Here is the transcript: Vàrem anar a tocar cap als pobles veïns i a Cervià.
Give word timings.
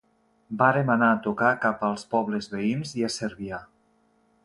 Vàrem 0.61 0.89
anar 0.93 1.09
a 1.15 1.19
tocar 1.27 1.51
cap 1.67 1.85
als 1.89 2.07
pobles 2.17 2.51
veïns 2.57 2.95
i 3.03 3.09
a 3.11 3.15
Cervià. 3.21 3.65